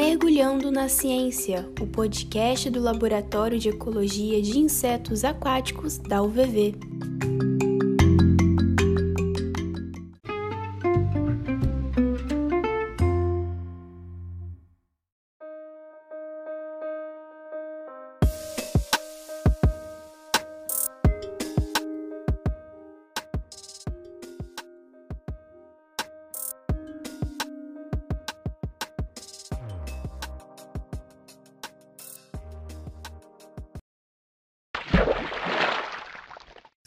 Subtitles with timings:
[0.00, 6.74] Mergulhando na Ciência, o podcast do Laboratório de Ecologia de Insetos Aquáticos da UVV.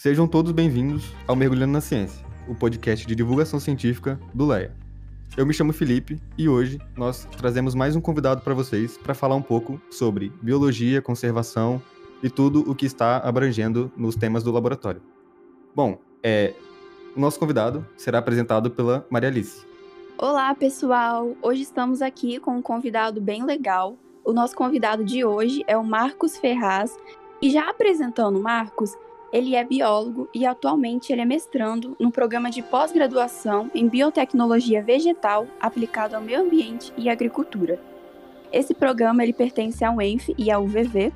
[0.04, 4.76] Sejam todos bem-vindos ao Mergulhando na Ciência, o podcast de divulgação científica do LEA.
[5.38, 9.36] Eu me chamo Felipe e hoje nós trazemos mais um convidado para vocês para falar
[9.36, 11.82] um pouco sobre biologia, conservação
[12.22, 15.02] e tudo o que está abrangendo nos temas do laboratório.
[15.74, 16.54] Bom, é,
[17.16, 19.66] o nosso convidado será apresentado pela Maria Alice.
[20.18, 21.34] Olá, pessoal!
[21.42, 23.96] Hoje estamos aqui com um convidado bem legal.
[24.26, 26.94] O nosso convidado de hoje é o Marcos Ferraz.
[27.42, 28.98] E já apresentando o Marcos,
[29.34, 35.48] ele é biólogo e atualmente ele é mestrando no programa de pós-graduação em biotecnologia vegetal
[35.60, 37.82] aplicado ao meio ambiente e agricultura.
[38.52, 41.12] Esse programa ele pertence ao ENF e ao UVV.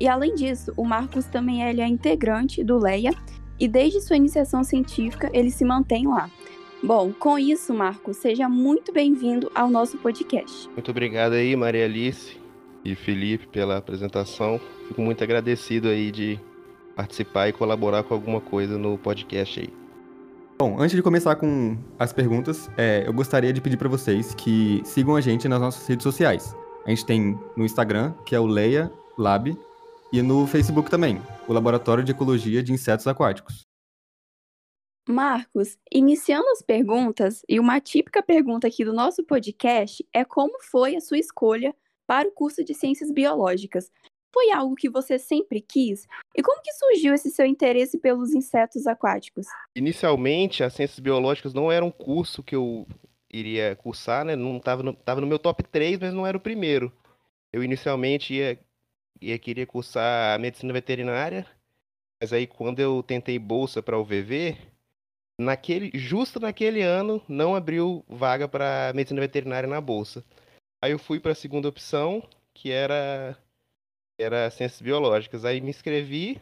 [0.00, 3.12] E além disso, o Marcos também ele é integrante do LEIA
[3.58, 6.30] e desde sua iniciação científica ele se mantém lá.
[6.82, 10.66] Bom, com isso, Marcos, seja muito bem-vindo ao nosso podcast.
[10.70, 12.38] Muito obrigado aí, Maria Alice
[12.82, 14.58] e Felipe, pela apresentação.
[14.88, 16.40] Fico muito agradecido aí de
[17.00, 19.72] participar e colaborar com alguma coisa no podcast aí.
[20.58, 24.82] Bom, antes de começar com as perguntas, é, eu gostaria de pedir para vocês que
[24.84, 26.54] sigam a gente nas nossas redes sociais.
[26.84, 29.56] A gente tem no Instagram, que é o Leia Lab,
[30.12, 33.62] e no Facebook também, o Laboratório de Ecologia de Insetos Aquáticos.
[35.08, 40.96] Marcos, iniciando as perguntas, e uma típica pergunta aqui do nosso podcast é como foi
[40.96, 41.74] a sua escolha
[42.06, 43.90] para o curso de Ciências Biológicas?
[44.32, 46.06] Foi algo que você sempre quis?
[46.36, 49.46] E como que surgiu esse seu interesse pelos insetos aquáticos?
[49.74, 52.86] Inicialmente, as ciências biológicas não era um curso que eu
[53.32, 54.36] iria cursar, né?
[54.36, 56.92] Não estava no, tava no meu top 3, mas não era o primeiro.
[57.52, 58.58] Eu inicialmente ia,
[59.20, 61.46] ia queria cursar medicina veterinária,
[62.20, 64.56] mas aí quando eu tentei bolsa para o VV,
[65.38, 70.24] naquele justo naquele ano não abriu vaga para medicina veterinária na bolsa.
[70.82, 72.22] Aí eu fui para a segunda opção,
[72.54, 73.36] que era
[74.22, 75.44] era ciências biológicas.
[75.44, 76.40] Aí me inscrevi,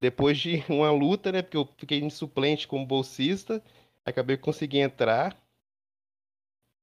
[0.00, 1.42] depois de uma luta, né?
[1.42, 3.62] Porque eu fiquei em suplente como bolsista,
[4.04, 5.36] acabei conseguindo entrar.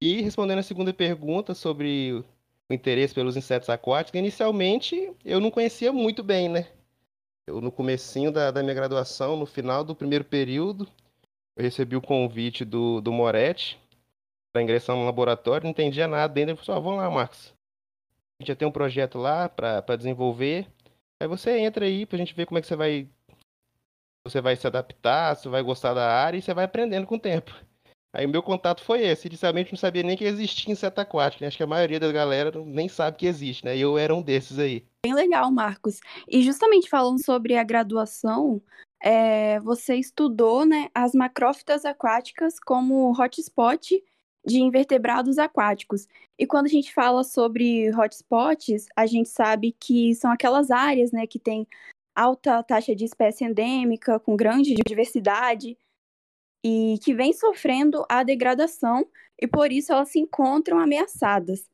[0.01, 2.23] E respondendo a segunda pergunta sobre
[2.69, 6.67] o interesse pelos insetos aquáticos, inicialmente eu não conhecia muito bem, né?
[7.47, 10.87] Eu no comecinho da, da minha graduação, no final do primeiro período,
[11.55, 13.79] eu recebi o convite do, do Moretti
[14.53, 16.51] para ingressar no laboratório, não entendia nada ainda.
[16.51, 17.58] Ele falou, ah, vamos lá, Marcos
[18.41, 20.67] já tem um projeto lá para desenvolver.
[21.21, 23.07] Aí você entra aí pra gente ver como é que você vai
[24.25, 27.19] você vai se adaptar, você vai gostar da área e você vai aprendendo com o
[27.19, 27.53] tempo.
[28.13, 29.27] Aí o meu contato foi esse.
[29.27, 31.43] Inicialmente não sabia nem que existia inseto aquático.
[31.43, 31.47] Né?
[31.47, 33.77] Acho que a maioria da galera nem sabe que existe, né?
[33.77, 34.85] E eu era um desses aí.
[35.05, 35.99] Bem legal, Marcos.
[36.27, 38.61] E justamente falando sobre a graduação,
[39.01, 44.03] é, você estudou né, as macrófitas aquáticas como hotspot
[44.49, 46.07] de invertebrados aquáticos.
[46.37, 51.27] E quando a gente fala sobre hotspots, a gente sabe que são aquelas áreas né,
[51.27, 51.67] que têm
[52.15, 55.77] alta taxa de espécie endêmica, com grande diversidade,
[56.65, 59.07] e que vem sofrendo a degradação,
[59.41, 61.65] e por isso elas se encontram ameaçadas.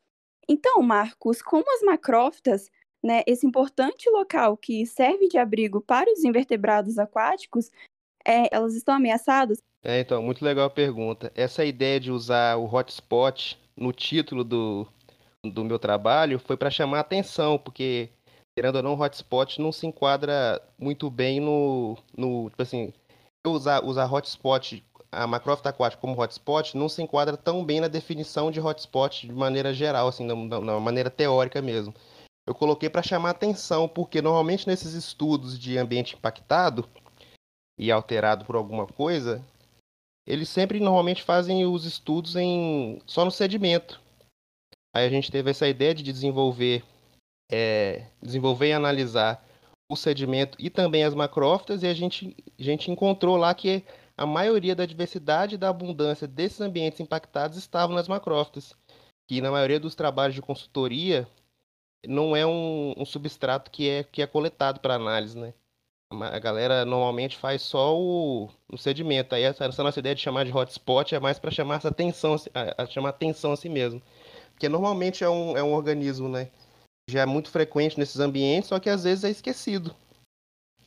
[0.48, 2.70] Então, Marcos, como as macrófitas,
[3.04, 7.72] né, esse importante local que serve de abrigo para os invertebrados aquáticos,
[8.26, 9.62] é, elas estão ameaçadas?
[9.84, 11.32] É, então, muito legal a pergunta.
[11.36, 14.88] Essa ideia de usar o hotspot no título do,
[15.44, 18.10] do meu trabalho foi para chamar atenção, porque,
[18.58, 21.96] querendo ou não, o hotspot não se enquadra muito bem no.
[22.18, 22.92] no tipo assim,
[23.46, 28.50] usar, usar hotspot, a macrófita aquática como hotspot, não se enquadra tão bem na definição
[28.50, 31.94] de hotspot de maneira geral, assim, na maneira teórica mesmo.
[32.48, 36.88] Eu coloquei para chamar atenção, porque normalmente nesses estudos de ambiente impactado
[37.78, 39.44] e alterado por alguma coisa,
[40.28, 44.02] eles sempre normalmente fazem os estudos em só no sedimento.
[44.94, 46.84] Aí a gente teve essa ideia de desenvolver,
[47.52, 49.46] é, desenvolver e analisar
[49.92, 53.84] o sedimento e também as macrófitas, e a gente, a gente encontrou lá que
[54.18, 58.74] a maioria da diversidade e da abundância desses ambientes impactados estavam nas macrófitas,
[59.28, 61.28] que na maioria dos trabalhos de consultoria
[62.08, 65.54] não é um, um substrato que é, que é coletado para análise, né?
[66.12, 69.34] A galera normalmente faz só o, o sedimento.
[69.34, 72.36] Aí essa, essa, nossa ideia de chamar de hotspot é mais para chamar essa atenção,
[72.54, 74.02] a, a chamar atenção a si mesmo.
[74.60, 76.50] que normalmente é um, é um organismo, né?
[77.10, 79.96] Já é muito frequente nesses ambientes, só que às vezes é esquecido.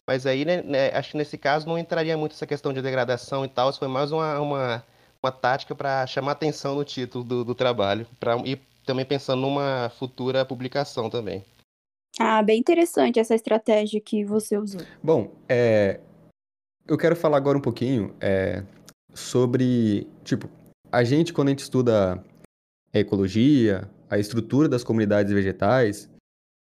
[0.07, 3.45] Mas aí, né, né, acho que nesse caso não entraria muito essa questão de degradação
[3.45, 4.85] e tal, isso foi mais uma, uma,
[5.23, 8.57] uma tática para chamar atenção no título do, do trabalho, pra, e
[8.87, 11.45] também pensando numa futura publicação também.
[12.19, 14.81] Ah, bem interessante essa estratégia que você usou.
[15.03, 16.01] Bom, é,
[16.87, 18.65] eu quero falar agora um pouquinho é,
[19.15, 20.51] sobre, tipo,
[20.91, 22.25] a gente quando a gente estuda
[22.93, 26.11] a ecologia, a estrutura das comunidades vegetais,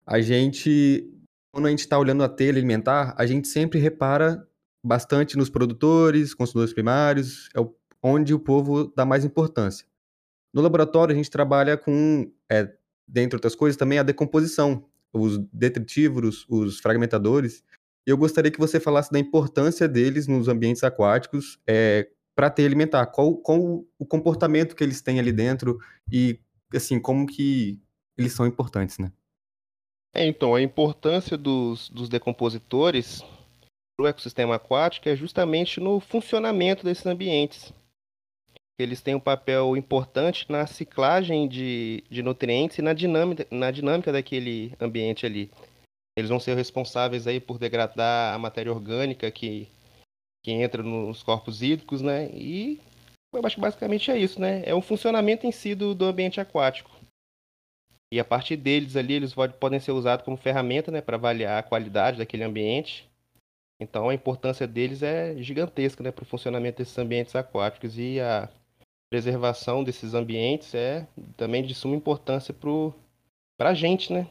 [0.08, 1.08] a gente,
[1.54, 4.48] quando a gente está olhando a telha alimentar, a gente sempre repara
[4.84, 7.60] bastante nos produtores, consumidores primários, é
[8.02, 9.86] onde o povo dá mais importância.
[10.54, 12.74] No laboratório, a gente trabalha com, é,
[13.08, 17.64] dentre outras coisas, também a decomposição, os detritívoros, os fragmentadores.
[18.06, 22.66] E eu gostaria que você falasse da importância deles nos ambientes aquáticos é, para ter
[22.66, 23.06] alimentar.
[23.08, 25.80] Qual, qual o comportamento que eles têm ali dentro
[26.12, 26.40] e,
[26.74, 27.80] assim, como que
[28.18, 29.12] eles são importantes, né?
[30.16, 33.24] É, então, a importância dos, dos decompositores
[33.98, 37.74] para o ecossistema aquático é justamente no funcionamento desses ambientes.
[38.80, 44.12] Eles têm um papel importante na ciclagem de, de nutrientes e na dinâmica, na dinâmica
[44.12, 45.52] daquele ambiente ali.
[46.18, 49.68] Eles vão ser responsáveis aí por degradar a matéria orgânica que,
[50.44, 52.30] que entra nos corpos hídricos, né?
[52.34, 52.80] E
[53.58, 54.64] basicamente é isso, né?
[54.66, 56.92] É o funcionamento em si do, do ambiente aquático.
[58.12, 61.64] E a partir deles ali, eles podem ser usados como ferramenta, né, para avaliar a
[61.64, 63.10] qualidade daquele ambiente.
[63.80, 68.48] Então a importância deles é gigantesca, né, para o funcionamento desses ambientes aquáticos e a
[69.14, 71.08] preservação desses ambientes é
[71.38, 74.28] também de suma importância para a gente, né?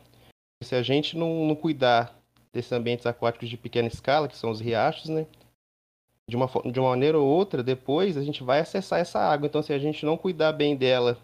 [0.64, 2.20] Se a gente não, não cuidar
[2.52, 5.24] desses ambientes aquáticos de pequena escala, que são os riachos, né?
[6.28, 9.46] De uma, de uma maneira ou outra, depois a gente vai acessar essa água.
[9.46, 11.16] Então, se a gente não cuidar bem dela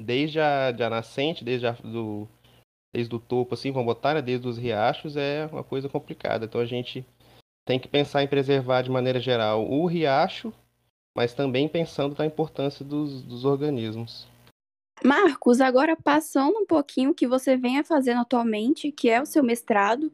[0.00, 2.26] desde a, de a nascente, desde, a, do,
[2.90, 4.22] desde o topo, assim, vamos botar, né?
[4.22, 6.46] Desde os riachos, é uma coisa complicada.
[6.46, 7.04] Então, a gente
[7.66, 10.54] tem que pensar em preservar de maneira geral o riacho
[11.18, 14.28] mas também pensando na importância dos, dos organismos.
[15.02, 19.42] Marcos, agora passando um pouquinho o que você vem fazendo atualmente, que é o seu
[19.42, 20.12] mestrado.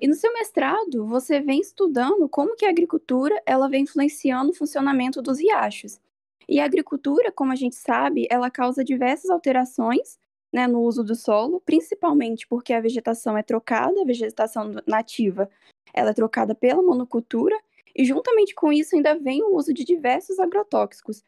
[0.00, 4.54] E no seu mestrado, você vem estudando como que a agricultura ela vem influenciando o
[4.54, 6.00] funcionamento dos riachos.
[6.48, 10.18] E a agricultura, como a gente sabe, ela causa diversas alterações
[10.50, 15.46] né, no uso do solo, principalmente porque a vegetação é trocada, a vegetação nativa
[15.92, 17.54] ela é trocada pela monocultura,
[17.94, 21.22] e juntamente com isso ainda vem o uso de diversos agrotóxicos.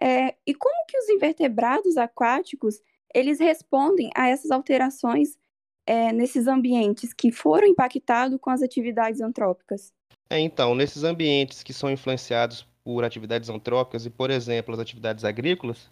[0.00, 2.80] É, e como que os invertebrados aquáticos
[3.14, 5.38] eles respondem a essas alterações
[5.86, 9.92] é, nesses ambientes que foram impactados com as atividades antrópicas?
[10.28, 15.24] É, então, nesses ambientes que são influenciados por atividades antrópicas e, por exemplo, as atividades
[15.24, 15.90] agrícolas,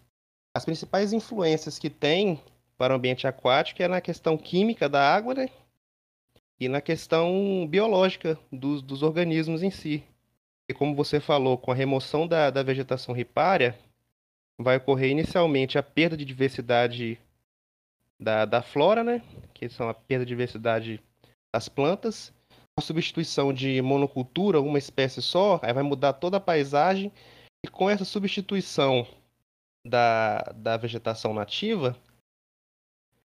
[0.54, 2.40] as principais influências que tem
[2.76, 5.48] para o ambiente aquático é na questão química da água né?
[6.60, 10.02] E na questão biológica dos, dos organismos em si.
[10.68, 13.78] E como você falou, com a remoção da, da vegetação ripária,
[14.58, 17.18] vai ocorrer inicialmente a perda de diversidade
[18.20, 19.22] da, da flora, né?
[19.52, 21.02] Que são a perda de diversidade
[21.52, 22.32] das plantas,
[22.76, 27.12] a substituição de monocultura, uma espécie só, aí vai mudar toda a paisagem,
[27.64, 29.06] e com essa substituição
[29.86, 31.96] da, da vegetação nativa,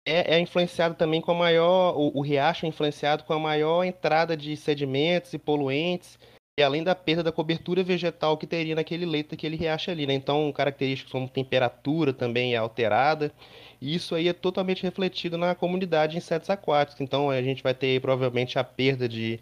[0.05, 1.97] é, é influenciado também com a maior.
[1.97, 6.19] O, o riacho é influenciado com a maior entrada de sedimentos e poluentes
[6.59, 10.13] e além da perda da cobertura vegetal que teria naquele leito daquele riacho ali, né?
[10.13, 13.33] Então, características como temperatura também é alterada.
[13.81, 17.01] E isso aí é totalmente refletido na comunidade de insetos aquáticos.
[17.01, 19.41] Então, a gente vai ter provavelmente a perda de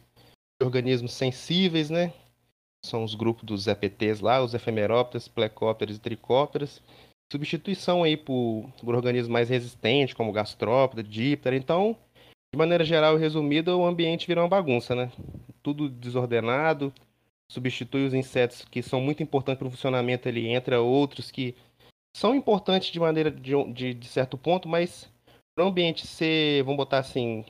[0.62, 2.12] organismos sensíveis, né?
[2.84, 6.80] São os grupos dos EPTs lá, os efemerópteros, plecópteros e tricópteros.
[7.30, 11.56] Substituição aí por, por organismos mais resistentes, como gastrópoda, díptera.
[11.56, 11.96] Então,
[12.52, 15.12] de maneira geral e resumida, o ambiente vira uma bagunça, né?
[15.62, 16.92] Tudo desordenado,
[17.48, 21.54] substitui os insetos que são muito importantes para o funcionamento, ele entra outros que
[22.16, 25.08] são importantes de maneira de, de, de certo ponto, mas
[25.54, 27.44] para o ambiente ser, vamos botar assim,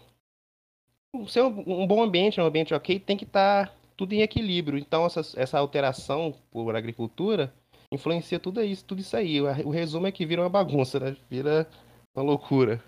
[1.28, 4.78] ser um, um bom ambiente, um ambiente ok, tem que estar tá tudo em equilíbrio.
[4.78, 7.52] Então essa, essa alteração por agricultura
[7.92, 9.40] influencia tudo isso, tudo isso aí.
[9.40, 11.16] O resumo é que vira uma bagunça, né?
[11.28, 11.68] Vira
[12.14, 12.82] uma loucura.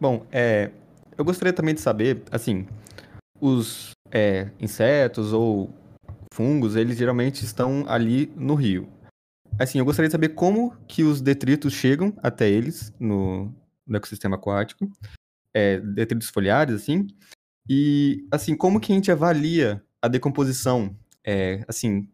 [0.00, 0.70] Bom, é,
[1.16, 2.66] eu gostaria também de saber, assim,
[3.40, 5.70] os é, insetos ou
[6.34, 8.88] fungos, eles geralmente estão ali no rio.
[9.58, 13.54] Assim, eu gostaria de saber como que os detritos chegam até eles no,
[13.86, 14.90] no ecossistema aquático,
[15.54, 17.06] é, detritos foliares, assim,
[17.68, 22.08] e, assim, como que a gente avalia a decomposição, é, assim,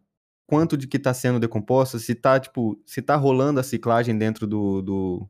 [0.48, 4.46] quanto de que está sendo decomposto, se está tipo, se tá rolando a ciclagem dentro
[4.46, 5.28] do, do,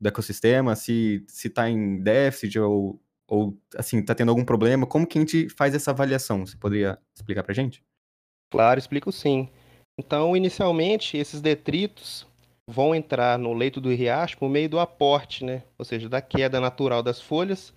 [0.00, 4.84] do ecossistema, se está em déficit ou, ou assim, está tendo algum problema.
[4.84, 6.44] Como que a gente faz essa avaliação?
[6.44, 7.84] Você poderia explicar para gente?
[8.50, 9.48] Claro, explico sim.
[9.96, 12.26] Então, inicialmente, esses detritos
[12.66, 15.62] vão entrar no leito do riacho por meio do aporte, né?
[15.78, 17.72] ou seja, da queda natural das folhas,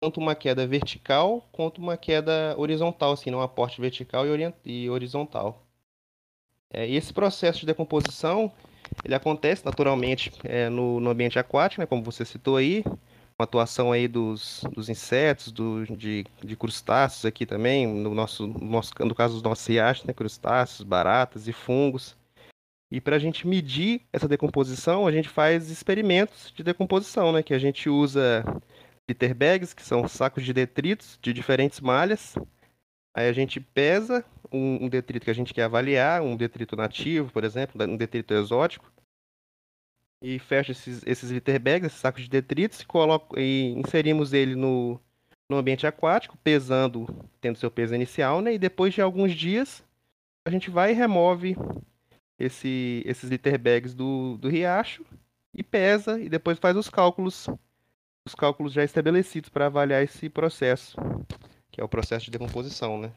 [0.00, 4.24] tanto uma queda vertical quanto uma queda horizontal, assim, não um aporte vertical
[4.64, 5.66] e, horizontal.
[6.72, 8.52] É, e esse processo de decomposição
[9.04, 13.44] ele acontece naturalmente é, no, no, ambiente aquático, né, como você citou aí, com a
[13.44, 18.92] atuação aí dos, dos insetos, do, de, de, crustáceos aqui também, no, nosso, no, nosso,
[18.98, 22.16] no caso dos nossos riachos, né, crustáceos, baratas e fungos.
[22.92, 27.54] E para a gente medir essa decomposição, a gente faz experimentos de decomposição, né, que
[27.54, 28.44] a gente usa
[29.08, 32.34] litter bags, que são sacos de detritos de diferentes malhas.
[33.14, 37.32] Aí a gente pesa um, um, detrito que a gente quer avaliar, um detrito nativo,
[37.32, 38.90] por exemplo, um detrito exótico,
[40.22, 44.54] e fecha esses, esses litter bags, esses sacos de detritos, e, coloca, e inserimos ele
[44.54, 45.00] no,
[45.48, 47.06] no ambiente aquático, pesando,
[47.40, 48.54] tendo seu peso inicial, né?
[48.54, 49.82] E depois de alguns dias,
[50.44, 51.56] a gente vai e remove
[52.38, 55.04] esse, esses litter bags do, do riacho
[55.52, 57.48] e pesa, e depois faz os cálculos,
[58.24, 60.96] os cálculos já estabelecidos para avaliar esse processo,
[61.70, 63.12] que é o processo de decomposição, né?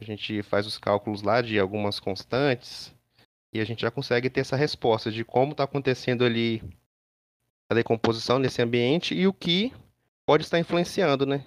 [0.00, 2.94] A gente faz os cálculos lá de algumas constantes
[3.52, 6.62] e a gente já consegue ter essa resposta de como está acontecendo ali
[7.70, 9.72] a decomposição nesse ambiente e o que
[10.26, 11.46] pode estar influenciando, né?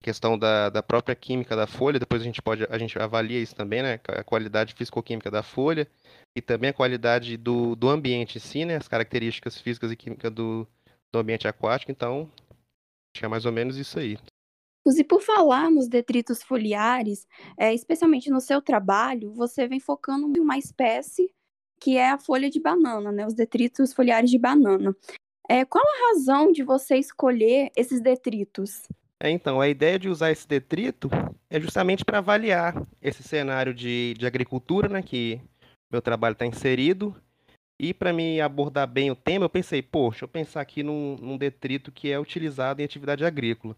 [0.00, 3.40] A questão da, da própria química da folha, depois a gente pode a gente avalia
[3.40, 4.00] isso também, né?
[4.08, 5.88] A qualidade físico-química da folha
[6.36, 8.76] e também a qualidade do, do ambiente em si, né?
[8.76, 10.66] As características físicas e químicas do,
[11.12, 11.90] do ambiente aquático.
[11.90, 12.30] Então,
[13.12, 14.18] que é mais ou menos isso aí.
[14.96, 17.26] E por falar nos detritos foliares,
[17.58, 21.28] é, especialmente no seu trabalho, você vem focando em uma espécie
[21.80, 23.26] que é a folha de banana, né?
[23.26, 24.94] Os detritos foliares de banana.
[25.48, 28.82] É, qual a razão de você escolher esses detritos?
[29.20, 31.08] É, então, a ideia de usar esse detrito
[31.50, 35.02] é justamente para avaliar esse cenário de, de agricultura, né?
[35.02, 35.40] Que
[35.90, 37.14] meu trabalho está inserido.
[37.80, 41.38] E para me abordar bem o tema, eu pensei, poxa, eu pensar aqui num, num
[41.38, 43.76] detrito que é utilizado em atividade agrícola.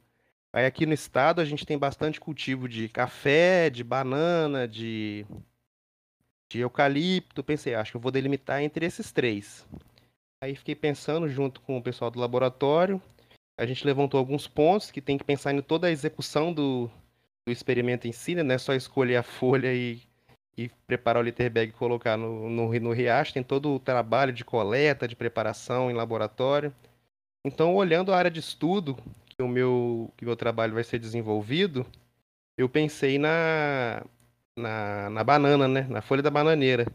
[0.52, 5.24] Aí aqui no estado a gente tem bastante cultivo de café, de banana, de,
[6.50, 7.44] de eucalipto.
[7.44, 9.64] Pensei, acho que eu vou delimitar entre esses três.
[10.42, 13.00] Aí fiquei pensando junto com o pessoal do laboratório.
[13.56, 16.90] A gente levantou alguns pontos que tem que pensar em toda a execução do,
[17.46, 18.42] do experimento em si, né?
[18.42, 20.02] Não é só escolher a folha e,
[20.56, 23.34] e preparar o litter bag e colocar no, no, no riacho.
[23.34, 26.74] Tem todo o trabalho de coleta, de preparação em laboratório.
[27.44, 28.96] Então, olhando a área de estudo
[29.40, 31.86] o meu, que meu trabalho vai ser desenvolvido,
[32.56, 34.04] eu pensei na,
[34.56, 35.86] na, na banana, né?
[35.88, 36.86] Na folha da bananeira,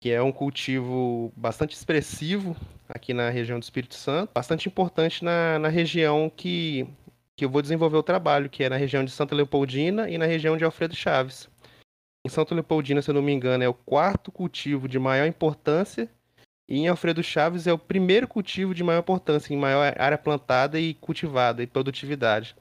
[0.00, 2.56] que é um cultivo bastante expressivo
[2.88, 6.86] aqui na região do Espírito Santo, bastante importante na, na região que,
[7.36, 10.26] que eu vou desenvolver o trabalho, que é na região de Santa Leopoldina e na
[10.26, 11.48] região de Alfredo Chaves.
[12.26, 16.10] Em Santa Leopoldina, se eu não me engano, é o quarto cultivo de maior importância
[16.70, 20.78] e em Alfredo Chaves é o primeiro cultivo de maior importância, em maior área plantada
[20.78, 22.54] e cultivada e produtividade.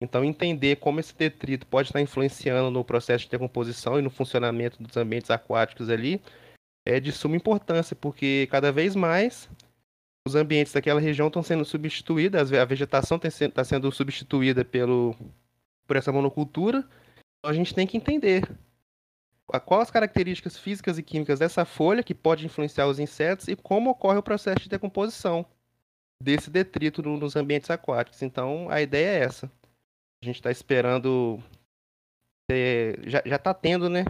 [0.00, 4.82] Então, entender como esse detrito pode estar influenciando no processo de decomposição e no funcionamento
[4.82, 6.20] dos ambientes aquáticos ali
[6.86, 9.50] é de suma importância, porque cada vez mais
[10.26, 15.14] os ambientes daquela região estão sendo substituídos, a vegetação está sendo substituída pelo,
[15.86, 16.78] por essa monocultura.
[16.78, 18.48] Então, a gente tem que entender
[19.60, 23.90] quais as características físicas e químicas dessa folha que pode influenciar os insetos e como
[23.90, 25.46] ocorre o processo de decomposição
[26.22, 28.22] desse detrito no, nos ambientes aquáticos.
[28.22, 29.50] Então, a ideia é essa.
[30.22, 31.42] A gente está esperando.
[33.04, 34.04] Já está tendo, né?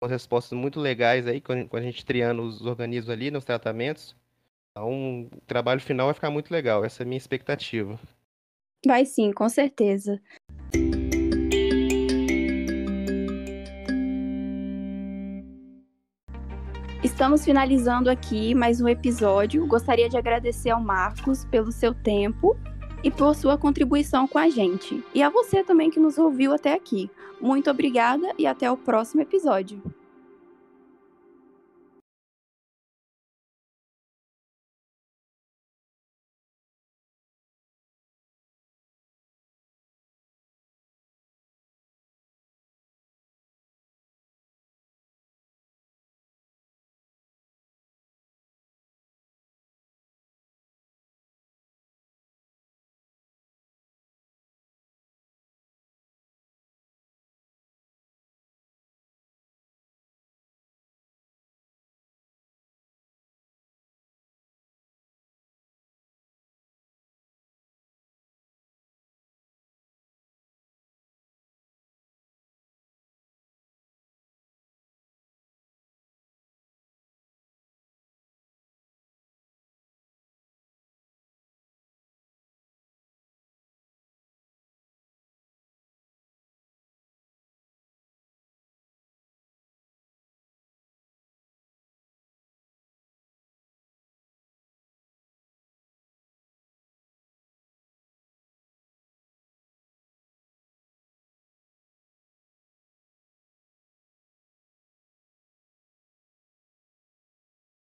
[0.00, 4.16] Umas respostas muito legais aí, quando, a gente triando os organismos ali nos tratamentos.
[4.70, 6.84] Então, o trabalho final vai ficar muito legal.
[6.84, 7.98] Essa é a minha expectativa.
[8.84, 10.20] Vai sim, com certeza.
[17.12, 19.66] Estamos finalizando aqui mais um episódio.
[19.66, 22.56] Gostaria de agradecer ao Marcos pelo seu tempo
[23.04, 25.04] e por sua contribuição com a gente.
[25.14, 27.10] E a você também que nos ouviu até aqui.
[27.38, 29.80] Muito obrigada e até o próximo episódio.